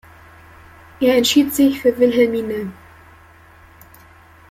[0.99, 2.73] Er entschied sich für Wilhelmine.